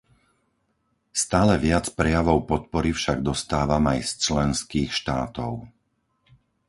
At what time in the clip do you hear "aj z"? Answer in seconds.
3.93-4.33